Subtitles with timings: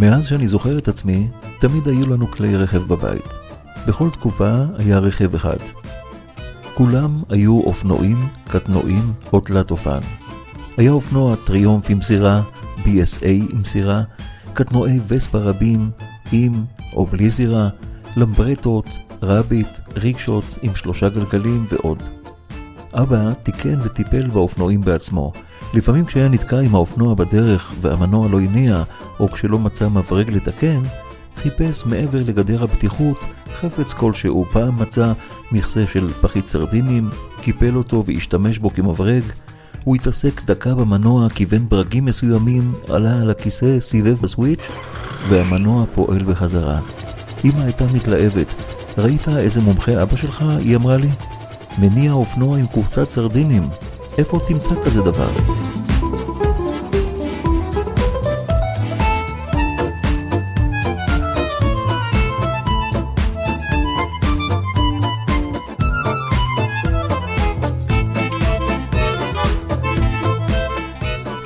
[0.00, 1.28] מאז שאני זוכר את עצמי,
[1.58, 3.28] תמיד היו לנו כלי רכב בבית.
[3.86, 5.56] בכל תקופה היה רכב אחד.
[6.74, 9.98] כולם היו אופנועים, קטנועים או תלת אופן.
[10.76, 12.42] היה אופנוע טריומף עם סירה,
[12.84, 14.02] BSA עם סירה,
[14.52, 15.90] קטנועי וספה רבים,
[16.32, 17.68] עם או בלי זירה,
[18.16, 18.86] למברטות,
[19.22, 22.02] רביט, ריקשות עם שלושה גלגלים ועוד.
[22.94, 25.32] אבא תיקן וטיפל באופנועים בעצמו.
[25.74, 28.82] לפעמים כשהיה נתקע עם האופנוע בדרך והמנוע לא הניע,
[29.20, 30.82] או כשלא מצא מברג לתקן,
[31.36, 34.44] חיפש מעבר לגדר הבטיחות חפץ כלשהו.
[34.44, 35.12] פעם מצא
[35.52, 37.08] מכסה של פחית סרדינים,
[37.40, 39.22] קיפל אותו והשתמש בו כמברג.
[39.84, 44.68] הוא התעסק דקה במנוע, כיוון ברגים מסוימים, עלה על הכיסא, סיבב בסוויץ',
[45.28, 46.80] והמנוע פועל בחזרה.
[47.44, 48.54] אמא הייתה מתלהבת.
[48.98, 50.44] ראית איזה מומחה אבא שלך?
[50.58, 51.08] היא אמרה לי.
[51.78, 53.68] מניע אופנוע עם קופסת סרדינים.
[54.18, 55.30] איפה תמצא כזה דבר?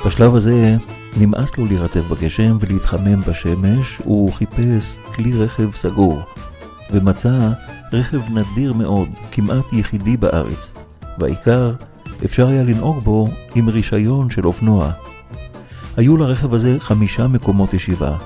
[0.05, 0.75] בשלב הזה
[1.17, 6.21] נמאס לו להירטב בגשם ולהתחמם בשמש, הוא חיפש כלי רכב סגור,
[6.91, 7.49] ומצא
[7.93, 10.73] רכב נדיר מאוד, כמעט יחידי בארץ,
[11.19, 11.73] והעיקר,
[12.25, 14.91] אפשר היה לנהוג בו עם רישיון של אופנוע.
[15.97, 18.17] היו לרכב הזה חמישה מקומות ישיבה,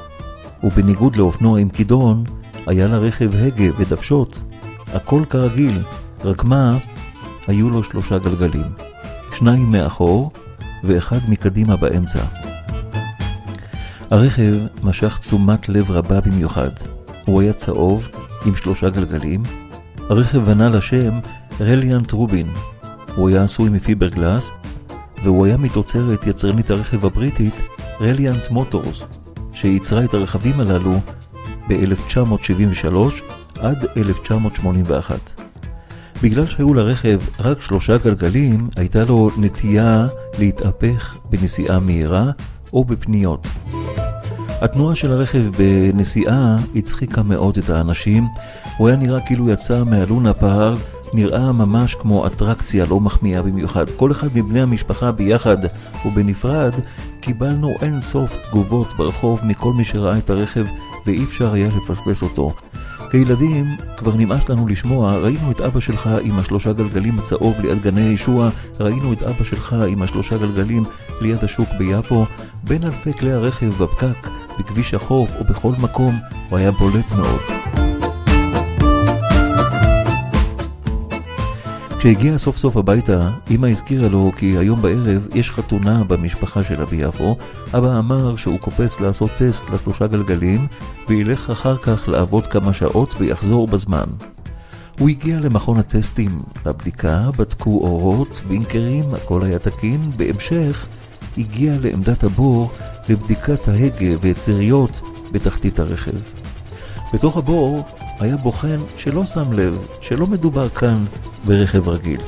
[0.63, 2.23] ובניגוד לאופנוע עם כידון,
[2.67, 4.41] היה לרכב הגה ודוושות,
[4.93, 5.83] הכל כרגיל,
[6.23, 6.77] רק מה,
[7.47, 8.71] היו לו שלושה גלגלים,
[9.37, 10.31] שניים מאחור
[10.83, 12.19] ואחד מקדימה באמצע.
[14.11, 14.53] הרכב
[14.83, 16.69] משך תשומת לב רבה במיוחד.
[17.25, 18.09] הוא היה צהוב,
[18.45, 19.43] עם שלושה גלגלים.
[20.09, 21.19] הרכב ענה לשם
[21.59, 22.47] רליאנט רובין.
[23.19, 24.51] הוא היה עשוי מפיברגלס,
[25.23, 27.53] והוא היה מתוצרת יצרנית הרכב הבריטית
[28.01, 29.03] רליאנט מוטורס,
[29.53, 30.93] שייצרה את הרכבים הללו
[31.67, 32.95] ב-1973
[33.59, 35.19] עד 1981.
[36.23, 40.07] בגלל שהיו לרכב רק שלושה גלגלים, הייתה לו נטייה
[40.39, 42.31] להתהפך בנסיעה מהירה
[42.73, 43.47] או בפניות.
[44.61, 48.27] התנועה של הרכב בנסיעה הצחיקה מאוד את האנשים.
[48.77, 50.79] הוא היה נראה כאילו יצא מהלונה פארק,
[51.13, 53.89] נראה ממש כמו אטרקציה לא מחמיאה במיוחד.
[53.89, 55.57] כל אחד מבני המשפחה ביחד
[56.05, 56.73] ובנפרד
[57.21, 60.65] קיבלנו אין סוף תגובות ברחוב מכל מי שראה את הרכב
[61.05, 62.53] ואי אפשר היה לפספס אותו.
[63.11, 63.65] כילדים
[63.97, 68.49] כבר נמאס לנו לשמוע, ראינו את אבא שלך עם השלושה גלגלים הצהוב ליד גני ישוע,
[68.79, 70.83] ראינו את אבא שלך עם השלושה גלגלים
[71.21, 72.25] ליד השוק ביפו,
[72.63, 76.19] בין אלפי כלי הרכב בפקק, בכביש החוף או בכל מקום,
[76.49, 77.68] הוא היה בולט מאוד.
[81.99, 87.37] כשהגיע סוף סוף הביתה, אמא הזכירה לו כי היום בערב יש חתונה במשפחה שלה ביפו.
[87.77, 90.67] אבא אמר שהוא קופץ לעשות טסט לשלושה גלגלים,
[91.07, 94.05] וילך אחר כך לעבוד כמה שעות ויחזור בזמן.
[94.99, 100.11] הוא הגיע למכון הטסטים לבדיקה, בדקו אורות, וינקרים, הכל היה תקין.
[100.17, 100.87] בהמשך,
[101.37, 102.71] הגיע לעמדת הבור
[103.09, 106.19] לבדיקת ההגה ויציריות בתחתית הרכב.
[107.13, 107.83] בתוך הבור
[108.19, 111.05] היה בוחן שלא שם לב שלא מדובר כאן
[111.45, 112.21] ברכב רגיל.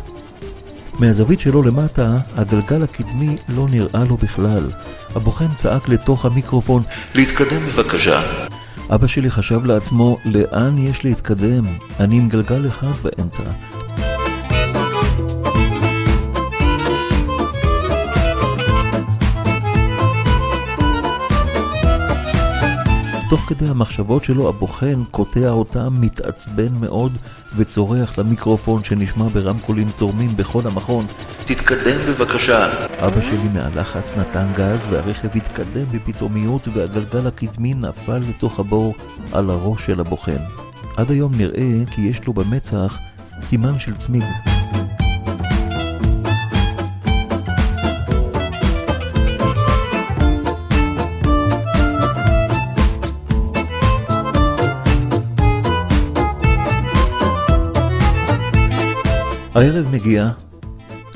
[1.00, 4.70] מהזווית שלו למטה, הגלגל הקדמי לא נראה לו בכלל.
[5.16, 6.84] הבוחן צעק לתוך המיקרופון,
[7.16, 8.22] להתקדם בבקשה.
[8.90, 11.64] אבא שלי חשב לעצמו, לאן יש להתקדם?
[12.00, 13.44] אני עם גלגל אחד באמצע.
[23.32, 27.18] תוך כדי המחשבות שלו הבוחן קוטע אותם, מתעצבן מאוד
[27.56, 31.06] וצורח למיקרופון שנשמע ברמקולים צורמים בכל המכון
[31.46, 32.88] תתקדם בבקשה!
[33.08, 38.94] אבא שלי מהלחץ נתן גז והרכב התקדם בפתאומיות והגלגל הקדמי נפל לתוך הבור
[39.32, 40.42] על הראש של הבוחן.
[40.98, 42.98] עד היום נראה כי יש לו במצח
[43.42, 44.61] סימן של צמיג.
[59.56, 60.30] הערב מגיע,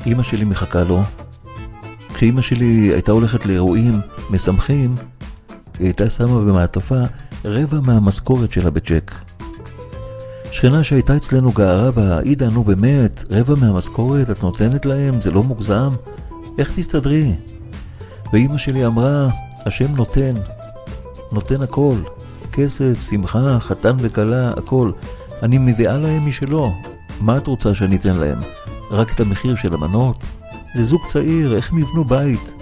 [0.06, 1.02] אימא שלי מחכה לו.
[2.14, 4.00] כשאימא שלי הייתה הולכת לאירועים
[4.30, 4.94] משמחים,
[5.78, 7.02] היא הייתה שמה במעטפה
[7.44, 9.12] רבע מהמשכורת שלה בצ'ק.
[10.52, 15.20] שכנה שהייתה אצלנו גערה בה, עידה, נו באמת, רבע מהמשכורת את נותנת להם?
[15.20, 15.88] זה לא מוגזם?
[16.58, 17.32] איך תסתדרי?
[18.32, 19.28] ואימא שלי אמרה,
[19.66, 20.34] השם נותן,
[21.32, 21.96] נותן הכל,
[22.52, 24.90] כסף, שמחה, חתן וכלה, הכל.
[25.42, 26.72] אני מביאה להם משלו,
[27.20, 28.38] מה את רוצה שאני אתן להם?
[28.90, 30.24] רק את המחיר של המנות?
[30.74, 32.52] זה זוג צעיר, איך הם יבנו בית?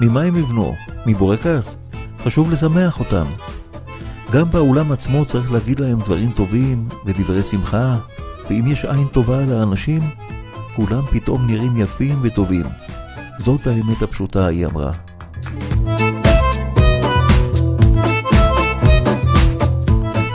[0.00, 0.74] ממה הם יבנו?
[1.06, 1.76] מבורקס?
[2.24, 3.24] חשוב לשמח אותם.
[4.32, 7.98] גם באולם עצמו צריך להגיד להם דברים טובים ודברי שמחה,
[8.50, 10.02] ואם יש עין טובה על האנשים,
[10.76, 12.66] כולם פתאום נראים יפים וטובים.
[13.38, 14.90] זאת האמת הפשוטה, היא אמרה.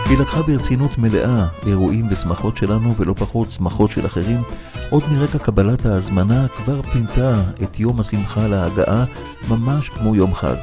[0.10, 4.42] היא לקחה ברצינות מלאה אירועים ושמחות שלנו ולא פחות שמחות של אחרים.
[4.90, 9.06] עוד מרקע קבלת ההזמנה כבר פינתה את יום השמחה להגעה
[9.50, 10.56] ממש כמו יום חג.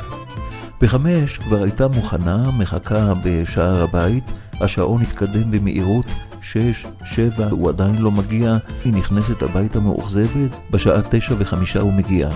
[0.80, 4.24] בחמש כבר הייתה מוכנה, מחכה בשער הבית,
[4.60, 6.06] השעון התקדם במהירות,
[6.42, 12.28] שש, שבע, הוא עדיין לא מגיע, היא נכנסת הביתה מאוכזבת, בשעה תשע וחמישה הוא מגיע.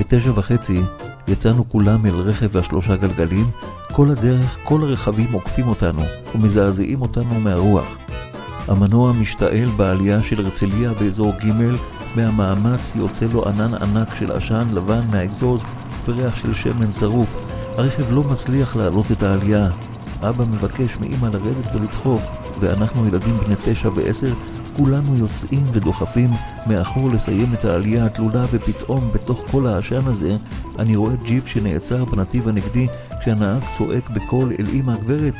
[0.00, 0.80] בתשע וחצי
[1.28, 3.46] יצאנו כולם אל רכב השלושה גלגלים,
[3.92, 6.02] כל הדרך כל הרכבים עוקפים אותנו
[6.34, 7.96] ומזעזעים אותנו מהרוח.
[8.68, 11.76] המנוע משתעל בעלייה של הרצליה באזור ג'
[12.16, 15.62] מהמאמץ יוצא לו ענן ענק של עשן לבן מהאגזוז
[16.06, 17.34] וריח של שמן שרוף.
[17.76, 19.68] הרכב לא מצליח להעלות את העלייה.
[20.22, 22.22] אבא מבקש מאמא לרדת ולדחוף,
[22.60, 24.34] ואנחנו ילדים בני תשע ועשר
[24.76, 26.30] כולנו יוצאים ודוחפים
[26.66, 30.36] מאחור לסיים את העלייה התלולה ופתאום בתוך כל העשן הזה
[30.78, 32.86] אני רואה ג'יפ שנעצר בנתיב הנגדי
[33.20, 35.34] כשהנהג צועק בקול אל אמא הגברת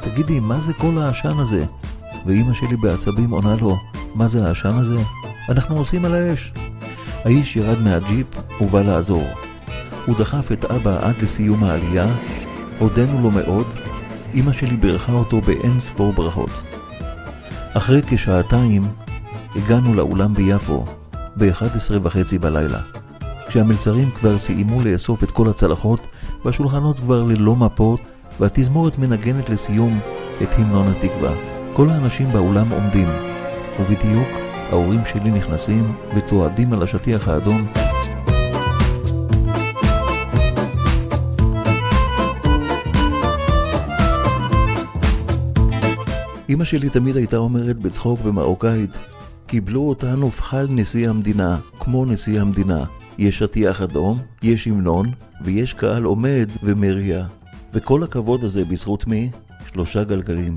[0.00, 1.64] תגידי, מה זה כל העשן הזה?
[2.26, 3.76] ואימא שלי בעצבים עונה לו,
[4.14, 4.96] מה זה העשן הזה?
[5.48, 6.52] אנחנו עושים על האש.
[7.24, 8.26] האיש ירד מהג'יפ
[8.60, 9.24] ובא לעזור.
[10.06, 12.14] הוא דחף את אבא עד לסיום העלייה,
[12.78, 13.66] הודינו לו מאוד,
[14.34, 16.67] אמא שלי בירכה אותו באין ספור ברכות.
[17.78, 18.82] אחרי כשעתיים
[19.56, 20.84] הגענו לאולם ביפו
[21.36, 22.78] ב-11 וחצי בלילה.
[23.48, 26.00] כשהמלצרים כבר סיימו לאסוף את כל הצלחות
[26.44, 28.00] והשולחנות כבר ללא מפות
[28.40, 30.00] והתזמורת מנגנת לסיום
[30.42, 31.34] את המנון התקווה.
[31.72, 33.08] כל האנשים באולם עומדים,
[33.80, 34.28] ובדיוק
[34.70, 37.66] ההורים שלי נכנסים וצועדים על השטיח האדום
[46.48, 48.98] אמא שלי תמיד הייתה אומרת בצחוק במרוקאית,
[49.46, 52.84] קיבלו אותנו פחל נשיא המדינה, כמו נשיא המדינה.
[53.18, 55.06] יש שטיח אדום, יש המנון,
[55.44, 57.26] ויש קהל עומד ומריע.
[57.74, 59.30] וכל הכבוד הזה בזכות מי?
[59.72, 60.54] שלושה גלגלים.